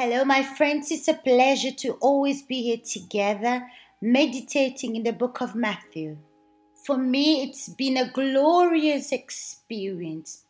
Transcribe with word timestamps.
Hello, 0.00 0.24
my 0.24 0.44
friends. 0.44 0.92
It's 0.92 1.08
a 1.08 1.14
pleasure 1.14 1.72
to 1.72 1.94
always 1.94 2.42
be 2.42 2.62
here 2.62 2.76
together, 2.76 3.66
meditating 4.00 4.94
in 4.94 5.02
the 5.02 5.12
book 5.12 5.40
of 5.40 5.56
Matthew. 5.56 6.18
For 6.86 6.96
me, 6.96 7.42
it's 7.42 7.68
been 7.68 7.96
a 7.96 8.08
glorious 8.08 9.10
experience 9.10 10.44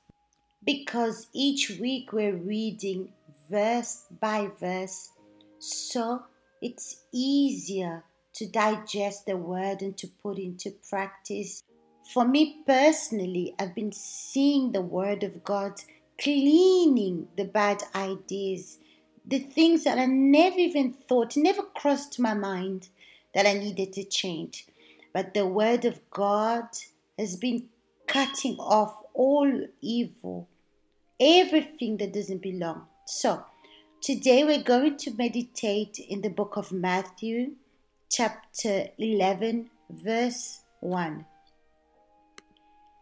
because 0.63 1.29
each 1.33 1.79
week 1.81 2.13
we're 2.13 2.37
reading 2.37 3.09
verse 3.51 4.05
by 4.21 4.51
verse, 4.61 5.13
so 5.59 6.25
it's 6.61 7.05
easier 7.11 8.05
to 8.35 8.47
digest 8.47 9.25
the 9.25 9.39
word 9.39 9.81
and 9.81 9.97
to 9.97 10.09
put 10.23 10.39
into 10.39 10.75
practice. 10.91 11.63
For 12.13 12.29
me 12.29 12.59
personally, 12.67 13.55
I've 13.59 13.75
been 13.75 13.93
seeing 13.93 14.73
the 14.73 14.83
word 14.83 15.23
of 15.23 15.43
God 15.43 15.81
cleaning 16.21 17.29
the 17.39 17.47
bad 17.47 17.83
ideas 17.95 18.77
the 19.29 19.39
things 19.39 19.85
that 19.85 19.99
I 19.99 20.07
never 20.07 20.59
even 20.59 20.93
thought, 20.93 21.37
never 21.37 21.63
crossed 21.63 22.19
my 22.19 22.33
mind 22.33 22.89
that 23.35 23.47
I 23.47 23.53
needed 23.53 23.93
to 23.95 24.05
change. 24.05 24.67
But 25.13 25.35
the 25.35 25.47
Word 25.47 25.85
of 25.85 26.01
God 26.11 26.65
has 27.19 27.37
been 27.37 27.69
cutting 28.07 28.57
off 28.59 29.03
all 29.13 29.67
evil, 29.83 30.49
everything 31.21 31.99
that 31.99 32.15
doesn't 32.15 32.41
belong. 32.41 32.87
So, 33.07 33.45
today 34.01 34.45
we're 34.45 34.63
going 34.63 34.97
to 34.99 35.11
meditate 35.13 35.99
in 35.99 36.23
the 36.23 36.31
book 36.31 36.57
of 36.57 36.73
Matthew, 36.73 37.53
chapter 38.09 38.87
11, 38.97 39.69
verse 39.91 40.63
1. 40.81 41.27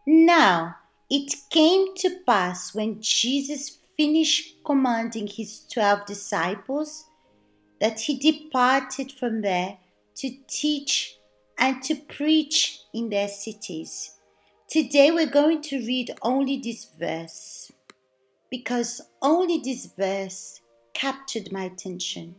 Now, 0.05 0.75
it 1.09 1.33
came 1.49 1.95
to 1.95 2.19
pass 2.25 2.75
when 2.75 3.01
Jesus 3.01 3.76
finished 3.97 4.63
commanding 4.63 5.27
his 5.27 5.65
twelve 5.73 6.05
disciples 6.05 7.05
that 7.81 7.99
he 8.01 8.17
departed 8.17 9.11
from 9.11 9.41
there 9.41 9.77
to 10.15 10.29
teach 10.47 11.17
and 11.57 11.81
to 11.81 11.95
preach 11.95 12.81
in 12.93 13.09
their 13.09 13.27
cities. 13.27 14.13
Today 14.69 15.11
we're 15.11 15.25
going 15.29 15.61
to 15.63 15.77
read 15.77 16.15
only 16.21 16.57
this 16.57 16.87
verse 16.99 17.71
because 18.51 19.01
only 19.21 19.57
this 19.57 19.87
verse 19.97 20.61
captured 20.93 21.51
my 21.51 21.63
attention. 21.63 22.35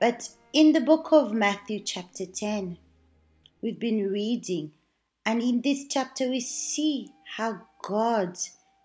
But 0.00 0.30
in 0.52 0.72
the 0.72 0.80
book 0.80 1.12
of 1.12 1.32
Matthew, 1.32 1.80
chapter 1.80 2.24
10, 2.26 2.78
we've 3.62 3.78
been 3.78 4.10
reading, 4.10 4.72
and 5.26 5.42
in 5.42 5.60
this 5.60 5.84
chapter, 5.88 6.28
we 6.28 6.40
see 6.40 7.12
how 7.36 7.60
God 7.82 8.36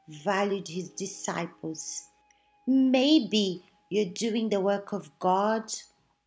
valued 0.07 0.67
his 0.67 0.89
disciples. 0.89 2.09
Maybe 2.67 3.63
you're 3.89 4.13
doing 4.13 4.49
the 4.49 4.59
work 4.59 4.93
of 4.93 5.11
God 5.19 5.71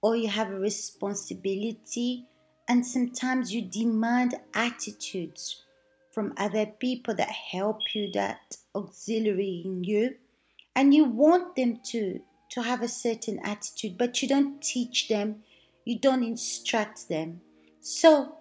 or 0.00 0.16
you 0.16 0.28
have 0.28 0.50
a 0.50 0.58
responsibility, 0.58 2.24
and 2.68 2.86
sometimes 2.86 3.52
you 3.52 3.62
demand 3.62 4.38
attitudes 4.54 5.64
from 6.12 6.34
other 6.36 6.66
people 6.66 7.14
that 7.14 7.30
help 7.30 7.80
you, 7.94 8.10
that 8.12 8.56
auxiliary 8.74 9.62
in 9.64 9.82
you, 9.84 10.14
and 10.76 10.94
you 10.94 11.04
want 11.04 11.56
them 11.56 11.80
to, 11.84 12.20
to 12.50 12.62
have 12.62 12.82
a 12.82 12.88
certain 12.88 13.40
attitude, 13.44 13.98
but 13.98 14.22
you 14.22 14.28
don't 14.28 14.62
teach 14.62 15.08
them, 15.08 15.42
you 15.84 15.98
don't 15.98 16.22
instruct 16.22 17.08
them. 17.08 17.40
So 17.80 18.36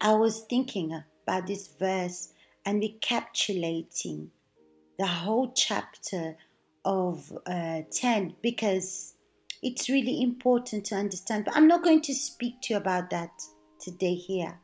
I 0.00 0.14
was 0.14 0.40
thinking 0.42 1.02
about 1.26 1.46
this 1.46 1.68
verse 1.78 2.33
and 2.66 2.80
recapitulating 2.80 4.30
the 4.98 5.06
whole 5.06 5.52
chapter 5.52 6.36
of 6.84 7.32
uh, 7.46 7.82
10 7.90 8.36
because 8.42 9.14
it's 9.62 9.88
really 9.88 10.22
important 10.22 10.84
to 10.86 10.94
understand. 10.94 11.44
But 11.44 11.56
I'm 11.56 11.68
not 11.68 11.82
going 11.82 12.02
to 12.02 12.14
speak 12.14 12.60
to 12.62 12.74
you 12.74 12.76
about 12.76 13.10
that 13.10 13.30
today 13.80 14.14
here. 14.14 14.58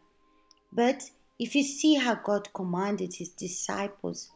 But 0.73 1.03
if 1.39 1.55
you 1.55 1.63
see 1.63 1.95
how 1.95 2.17
God 2.17 2.53
commanded 2.53 3.15
his 3.15 3.31
disciples, 3.31 4.31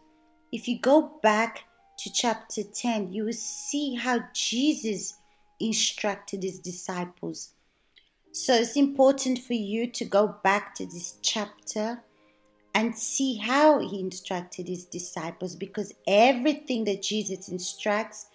if 0.53 0.67
you 0.67 0.81
go 0.81 1.19
back 1.23 1.65
to 1.99 2.13
chapter 2.13 2.63
10, 2.63 3.13
you 3.13 3.25
will 3.25 3.33
see 3.33 3.95
how 3.95 4.21
Jesus 4.33 5.15
instructed 5.61 6.43
his 6.43 6.59
disciples. 6.59 7.51
So 8.33 8.55
it's 8.55 8.77
important 8.77 9.39
for 9.39 9.53
you 9.53 9.87
to 9.93 10.05
go 10.05 10.35
back 10.43 10.75
to 10.77 10.87
this 10.87 11.19
chapter 11.23 12.03
and 12.75 12.97
see 12.97 13.37
how 13.37 13.79
he 13.79 14.01
instructed 14.01 14.67
his 14.67 14.85
disciples 14.85 15.55
because 15.55 15.95
everything 16.07 16.85
that 16.85 17.03
Jesus 17.03 17.49
instructs 17.49 18.27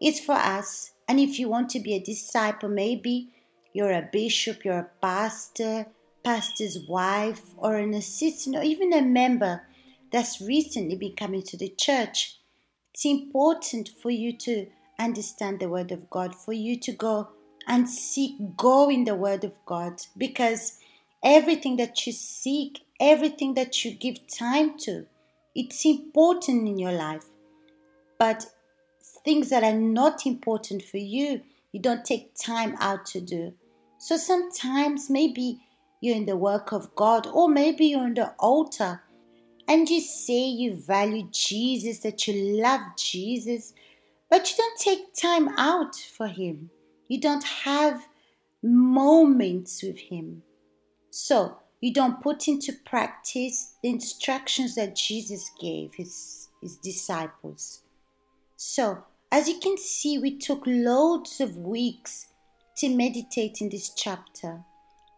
is 0.00 0.20
for 0.20 0.36
us. 0.36 0.92
And 1.08 1.18
if 1.18 1.38
you 1.38 1.48
want 1.48 1.68
to 1.70 1.80
be 1.80 1.94
a 1.94 2.00
disciple, 2.00 2.68
maybe 2.68 3.30
you're 3.72 3.92
a 3.92 4.08
bishop, 4.12 4.64
you're 4.64 4.78
a 4.78 4.90
pastor, 5.00 5.86
pastor's 6.22 6.78
wife, 6.88 7.42
or 7.56 7.76
an 7.76 7.94
assistant, 7.94 8.56
or 8.56 8.62
even 8.62 8.92
a 8.92 9.02
member 9.02 9.62
that's 10.12 10.40
recently 10.40 10.96
been 10.96 11.16
coming 11.16 11.42
to 11.42 11.56
the 11.56 11.68
church. 11.68 12.38
It's 12.94 13.04
important 13.04 13.90
for 14.00 14.10
you 14.10 14.36
to 14.38 14.66
understand 14.98 15.58
the 15.58 15.68
Word 15.68 15.90
of 15.90 16.08
God, 16.10 16.34
for 16.34 16.52
you 16.52 16.78
to 16.80 16.92
go 16.92 17.28
and 17.66 17.88
seek, 17.88 18.56
go 18.56 18.90
in 18.90 19.04
the 19.04 19.14
Word 19.14 19.44
of 19.44 19.54
God, 19.64 20.02
because 20.16 20.78
everything 21.24 21.76
that 21.78 22.06
you 22.06 22.12
seek 22.12 22.80
everything 23.02 23.54
that 23.54 23.84
you 23.84 23.92
give 23.92 24.26
time 24.28 24.78
to. 24.78 25.04
It's 25.54 25.84
important 25.84 26.68
in 26.68 26.78
your 26.78 26.92
life. 26.92 27.26
But 28.18 28.46
things 29.24 29.50
that 29.50 29.64
are 29.64 29.78
not 29.78 30.24
important 30.24 30.82
for 30.84 30.98
you, 30.98 31.42
you 31.72 31.80
don't 31.80 32.04
take 32.04 32.34
time 32.34 32.76
out 32.78 33.04
to 33.06 33.20
do. 33.20 33.52
So 33.98 34.16
sometimes 34.16 35.10
maybe 35.10 35.60
you're 36.00 36.16
in 36.16 36.26
the 36.26 36.36
work 36.36 36.72
of 36.72 36.94
God, 36.94 37.26
or 37.26 37.48
maybe 37.48 37.86
you're 37.86 38.04
on 38.04 38.14
the 38.14 38.30
altar 38.38 39.02
and 39.68 39.88
you 39.88 40.00
say 40.00 40.44
you 40.44 40.74
value 40.74 41.28
Jesus, 41.30 42.00
that 42.00 42.26
you 42.26 42.60
love 42.62 42.80
Jesus, 42.96 43.72
but 44.30 44.50
you 44.50 44.56
don't 44.56 44.80
take 44.80 45.14
time 45.14 45.48
out 45.56 45.96
for 45.96 46.26
Him. 46.26 46.70
You 47.08 47.20
don't 47.20 47.44
have 47.44 48.06
moments 48.62 49.82
with 49.82 49.98
Him. 49.98 50.42
So 51.10 51.58
you 51.82 51.92
don't 51.92 52.22
put 52.22 52.46
into 52.46 52.72
practice 52.72 53.74
the 53.82 53.90
instructions 53.90 54.76
that 54.76 54.94
Jesus 54.94 55.50
gave 55.60 55.94
his, 55.94 56.48
his 56.62 56.76
disciples. 56.76 57.80
So, 58.56 59.02
as 59.32 59.48
you 59.48 59.58
can 59.58 59.76
see, 59.76 60.16
we 60.16 60.38
took 60.38 60.62
loads 60.64 61.40
of 61.40 61.56
weeks 61.56 62.28
to 62.76 62.88
meditate 62.88 63.60
in 63.60 63.68
this 63.68 63.90
chapter. 63.90 64.60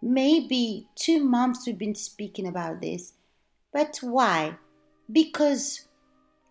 Maybe 0.01 0.89
two 0.95 1.23
months 1.23 1.67
we've 1.67 1.77
been 1.77 1.95
speaking 1.95 2.49
about 2.49 2.81
this. 2.81 3.13
But 3.71 3.99
why? 4.01 4.57
Because 5.13 5.87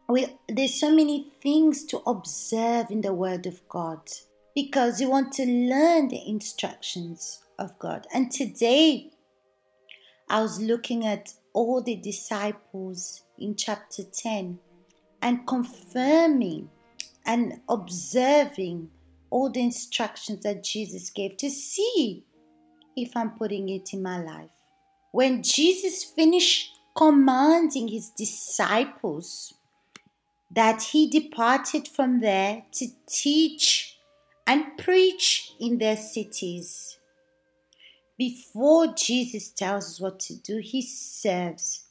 we, 0.07 0.27
there's 0.47 0.79
so 0.79 0.93
many 0.93 1.31
things 1.41 1.85
to 1.85 2.03
observe 2.05 2.91
in 2.91 3.01
the 3.01 3.15
Word 3.15 3.47
of 3.47 3.67
God. 3.67 4.01
Because 4.53 5.01
you 5.01 5.09
want 5.09 5.31
to 5.33 5.45
learn 5.45 6.09
the 6.09 6.21
instructions 6.27 7.39
of 7.57 7.79
God. 7.79 8.05
And 8.13 8.31
today 8.31 9.09
I 10.29 10.41
was 10.41 10.61
looking 10.61 11.05
at 11.05 11.33
all 11.53 11.81
the 11.81 11.95
disciples 11.95 13.23
in 13.37 13.55
chapter 13.55 14.03
10 14.03 14.59
and 15.21 15.47
confirming 15.47 16.69
and 17.25 17.61
observing 17.69 18.89
all 19.29 19.49
the 19.49 19.61
instructions 19.61 20.43
that 20.43 20.63
Jesus 20.63 21.09
gave 21.09 21.37
to 21.37 21.49
see 21.49 22.23
if 22.95 23.15
I'm 23.15 23.31
putting 23.31 23.69
it 23.69 23.93
in 23.93 24.01
my 24.01 24.21
life. 24.21 24.51
When 25.11 25.43
Jesus 25.43 26.03
finished 26.03 26.71
commanding 26.95 27.87
his 27.87 28.09
disciples 28.09 29.53
that 30.51 30.81
he 30.81 31.09
departed 31.09 31.87
from 31.87 32.19
there 32.19 32.63
to 32.73 32.87
teach 33.07 33.97
and 34.45 34.77
preach 34.77 35.53
in 35.59 35.77
their 35.77 35.97
cities 35.97 36.99
before 38.17 38.87
Jesus 38.87 39.49
tells 39.49 39.85
us 39.85 40.01
what 40.01 40.19
to 40.21 40.35
do, 40.35 40.57
he 40.57 40.81
serves. 40.81 41.85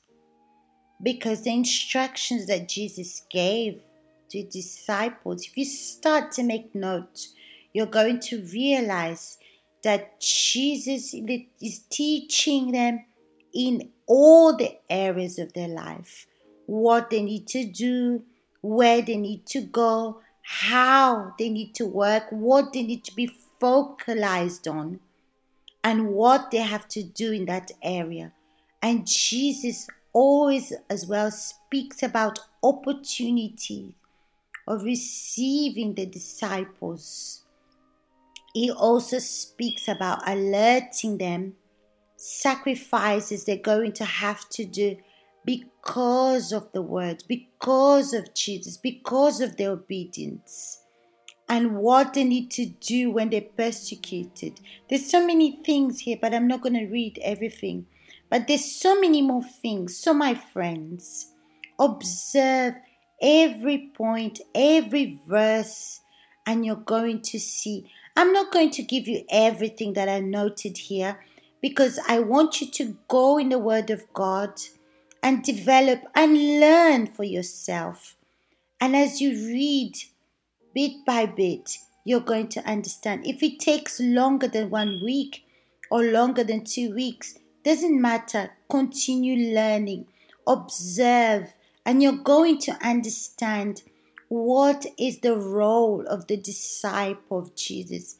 Because 1.02 1.42
the 1.42 1.52
instructions 1.52 2.46
that 2.46 2.69
Jesus 2.69 3.22
gave 3.28 3.80
to 4.30 4.44
disciples, 4.44 5.44
if 5.46 5.56
you 5.56 5.64
start 5.64 6.30
to 6.32 6.42
make 6.42 6.74
notes, 6.74 7.34
you're 7.72 7.86
going 7.86 8.20
to 8.20 8.44
realize 8.52 9.38
that 9.82 10.20
Jesus 10.20 11.12
is 11.60 11.80
teaching 11.90 12.70
them 12.70 13.04
in 13.52 13.90
all 14.06 14.56
the 14.56 14.78
areas 14.88 15.38
of 15.38 15.52
their 15.54 15.69
life 15.69 16.26
what 16.66 17.10
they 17.10 17.22
need 17.22 17.46
to 17.48 17.64
do, 17.64 18.22
where 18.60 19.02
they 19.02 19.16
need 19.16 19.44
to 19.46 19.60
go, 19.60 20.20
how 20.42 21.34
they 21.38 21.48
need 21.48 21.74
to 21.74 21.84
work, 21.84 22.24
what 22.30 22.72
they 22.72 22.82
need 22.82 23.04
to 23.04 23.14
be 23.14 23.30
focalized 23.60 24.66
on 24.69 25.00
and 25.84 26.08
what 26.08 26.50
they 26.50 26.58
have 26.58 26.88
to 26.88 27.02
do 27.02 27.32
in 27.32 27.46
that 27.46 27.70
area. 27.82 28.32
And 28.82 29.06
Jesus 29.06 29.88
always, 30.12 30.73
as 30.90 31.06
well, 31.06 31.31
speaks 31.31 32.02
about 32.02 32.40
opportunity 32.62 33.94
of 34.67 34.84
receiving 34.84 35.94
the 35.94 36.06
disciples. 36.06 37.43
He 38.55 38.70
also 38.70 39.19
speaks 39.19 39.88
about 39.88 40.29
alerting 40.29 41.19
them 41.19 41.55
sacrifices 42.17 43.44
they're 43.44 43.56
going 43.56 43.93
to 43.93 44.05
have 44.05 44.49
to 44.50 44.64
do 44.64 44.96
because 45.44 46.52
of 46.52 46.70
the 46.73 46.82
word, 46.82 47.25
because 47.26 48.14
of 48.14 48.32
Jesus, 48.34 48.76
because 48.76 49.40
of 49.40 49.56
their 49.56 49.73
obedience, 49.73 50.81
and 51.49 51.77
what 51.77 52.15
they 52.15 52.25
need 52.25 52.50
to 52.53 52.67
do 52.67 53.11
when 53.11 53.31
they're 53.31 53.43
persecuted. 53.43 54.61
There's 54.89 55.11
so 55.11 55.27
many 55.27 55.62
things 55.65 56.00
here, 56.00 56.19
but 56.21 56.35
I'm 56.35 56.49
not 56.49 56.62
going 56.62 56.75
to 56.75 56.87
read 56.87 57.19
everything. 57.23 57.87
But 58.31 58.49
there's 58.49 58.65
so 58.65 58.99
many 59.00 59.21
more 59.21 59.43
things. 59.43 59.97
So, 59.97 60.15
my 60.15 60.35
friends, 60.35 61.33
observe 61.79 62.75
every 63.21 63.91
point, 63.94 64.41
every 64.55 65.21
verse, 65.29 66.00
and 66.47 66.65
you're 66.65 66.77
going 66.77 67.21
to 67.23 67.39
see. 67.39 67.91
I'm 68.17 68.33
not 68.33 68.53
going 68.53 68.71
to 68.71 68.83
give 68.83 69.06
you 69.06 69.25
everything 69.31 69.93
that 69.94 70.09
I 70.09 70.21
noted 70.21 70.79
here 70.79 71.21
because 71.61 71.99
I 72.09 72.21
want 72.21 72.61
you 72.61 72.71
to 72.71 72.97
go 73.09 73.39
in 73.39 73.50
the 73.50 73.59
Word 73.59 73.91
of 73.91 74.12
God 74.12 74.61
and 75.23 75.43
develop 75.43 76.03
and 76.15 76.61
learn 76.61 77.06
for 77.06 77.25
yourself. 77.25 78.17
And 78.81 78.97
as 78.97 79.21
you 79.21 79.47
read 79.47 79.97
bit 80.74 81.04
by 81.06 81.26
bit, 81.26 81.78
you're 82.04 82.20
going 82.20 82.48
to 82.48 82.60
understand. 82.69 83.26
If 83.26 83.42
it 83.42 83.60
takes 83.60 84.00
longer 84.00 84.48
than 84.48 84.70
one 84.70 85.00
week 85.02 85.44
or 85.90 86.02
longer 86.02 86.44
than 86.44 86.64
two 86.64 86.94
weeks, 86.94 87.38
doesn't 87.64 88.00
matter. 88.00 88.50
Continue 88.69 89.54
learning, 89.54 90.06
observe, 90.46 91.52
and 91.86 92.02
you're 92.02 92.12
going 92.12 92.58
to 92.58 92.72
understand 92.84 93.82
what 94.28 94.86
is 94.98 95.19
the 95.19 95.36
role 95.36 96.06
of 96.06 96.26
the 96.26 96.36
disciple 96.36 97.38
of 97.38 97.54
Jesus. 97.54 98.16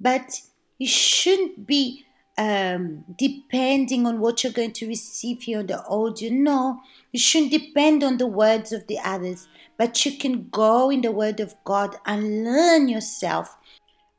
But 0.00 0.40
you 0.78 0.88
shouldn't 0.88 1.66
be 1.66 2.04
um, 2.38 3.04
depending 3.18 4.06
on 4.06 4.18
what 4.18 4.42
you're 4.42 4.52
going 4.52 4.72
to 4.72 4.88
receive 4.88 5.42
here 5.42 5.58
on 5.58 5.66
the 5.66 5.84
audio. 5.84 6.30
No, 6.32 6.80
you 7.12 7.20
shouldn't 7.20 7.52
depend 7.52 8.02
on 8.02 8.16
the 8.16 8.26
words 8.26 8.72
of 8.72 8.86
the 8.86 8.98
others, 9.04 9.46
but 9.80 10.04
you 10.04 10.18
can 10.18 10.46
go 10.50 10.90
in 10.90 11.00
the 11.00 11.10
Word 11.10 11.40
of 11.40 11.54
God 11.64 11.96
and 12.04 12.44
learn 12.44 12.86
yourself. 12.86 13.56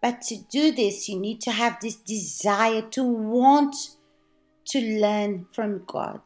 But 0.01 0.23
to 0.23 0.37
do 0.49 0.71
this, 0.71 1.07
you 1.07 1.19
need 1.19 1.39
to 1.41 1.51
have 1.51 1.77
this 1.79 1.97
desire 1.97 2.81
to 2.89 3.03
want 3.03 3.75
to 4.69 4.81
learn 4.99 5.45
from 5.53 5.83
God. 5.85 6.21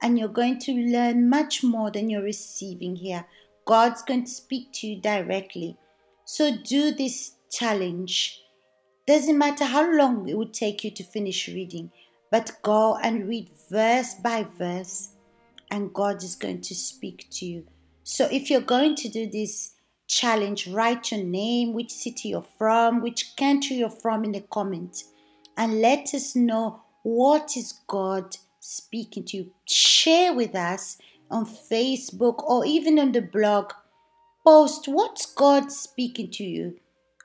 And 0.00 0.18
you're 0.18 0.28
going 0.28 0.58
to 0.60 0.72
learn 0.72 1.28
much 1.28 1.62
more 1.62 1.90
than 1.90 2.08
you're 2.08 2.22
receiving 2.22 2.96
here. 2.96 3.26
God's 3.66 4.00
going 4.00 4.24
to 4.24 4.30
speak 4.30 4.72
to 4.72 4.86
you 4.86 5.02
directly. 5.02 5.76
So 6.24 6.56
do 6.64 6.92
this 6.92 7.32
challenge 7.52 8.40
doesn't 9.06 9.36
matter 9.36 9.66
how 9.66 9.94
long 9.94 10.26
it 10.26 10.38
would 10.38 10.54
take 10.54 10.82
you 10.82 10.90
to 10.92 11.04
finish 11.04 11.46
reading, 11.46 11.90
but 12.30 12.52
go 12.62 12.96
and 13.02 13.28
read 13.28 13.50
verse 13.70 14.14
by 14.14 14.46
verse, 14.56 15.10
and 15.70 15.92
God 15.92 16.24
is 16.24 16.36
going 16.36 16.62
to 16.62 16.74
speak 16.74 17.26
to 17.32 17.44
you. 17.44 17.66
So 18.02 18.28
if 18.30 18.50
you're 18.50 18.60
going 18.60 18.96
to 18.96 19.08
do 19.08 19.28
this 19.28 19.74
challenge, 20.06 20.68
write 20.68 21.12
your 21.12 21.22
name, 21.22 21.72
which 21.72 21.90
city 21.90 22.30
you're 22.30 22.46
from, 22.58 23.00
which 23.00 23.36
country 23.36 23.76
you're 23.76 23.90
from 23.90 24.24
in 24.24 24.32
the 24.32 24.40
comments, 24.40 25.04
and 25.56 25.80
let 25.80 26.14
us 26.14 26.34
know 26.34 26.82
what 27.02 27.56
is 27.56 27.80
God 27.86 28.36
speaking 28.58 29.24
to 29.26 29.36
you. 29.38 29.50
Share 29.66 30.34
with 30.34 30.54
us 30.54 30.98
on 31.30 31.46
Facebook 31.46 32.42
or 32.42 32.64
even 32.64 32.98
on 32.98 33.12
the 33.12 33.22
blog. 33.22 33.72
Post 34.44 34.88
what's 34.88 35.26
God 35.26 35.70
speaking 35.70 36.30
to 36.32 36.44
you 36.44 36.80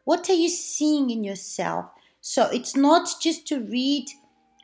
what 0.05 0.29
are 0.29 0.35
you 0.35 0.49
seeing 0.49 1.09
in 1.09 1.23
yourself? 1.23 1.87
So 2.21 2.47
it's 2.51 2.75
not 2.75 3.09
just 3.19 3.47
to 3.47 3.59
read 3.59 4.05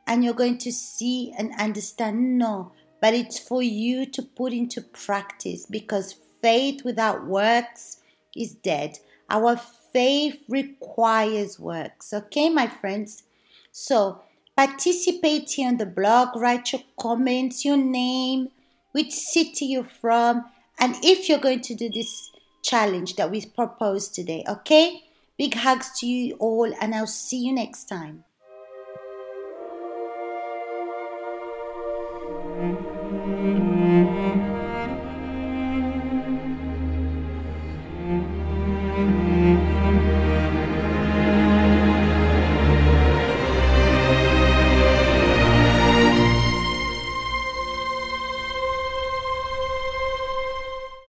and 0.08 0.24
you're 0.24 0.36
going 0.36 0.60
to 0.60 0.72
see 0.72 1.34
and 1.38 1.52
understand. 1.60 2.38
No, 2.38 2.72
but 3.02 3.14
it's 3.14 3.40
for 3.40 3.62
you 3.62 4.06
to 4.06 4.22
put 4.22 4.54
into 4.54 4.82
practice 4.82 5.66
because 5.66 6.16
faith 6.42 6.86
without 6.86 7.26
works 7.26 7.98
is 8.36 8.54
dead. 8.54 9.00
Our 9.30 9.58
faith 9.92 10.44
requires 10.48 11.60
works. 11.60 12.14
Okay, 12.14 12.50
my 12.50 12.68
friends? 12.68 13.24
So 13.72 14.22
participate 14.56 15.50
here 15.50 15.68
on 15.68 15.78
the 15.78 15.86
blog, 15.86 16.36
write 16.36 16.72
your 16.72 16.84
comments, 17.00 17.66
your 17.66 17.78
name, 17.78 18.50
which 18.92 19.12
city 19.12 19.66
you're 19.66 19.84
from, 19.84 20.46
and 20.80 20.96
if 21.04 21.28
you're 21.28 21.40
going 21.40 21.62
to 21.62 21.76
do 21.76 21.90
this 21.90 22.32
challenge 22.62 23.16
that 23.16 23.32
we 23.32 23.46
proposed 23.46 24.14
today, 24.14 24.44
okay? 24.48 25.04
Big 25.38 25.56
hugs 25.56 26.00
to 26.00 26.06
you 26.06 26.36
all, 26.36 26.72
and 26.80 26.94
I'll 26.94 27.08
see 27.08 27.38
you 27.38 27.54
next 27.54 27.86
time. 27.86 28.26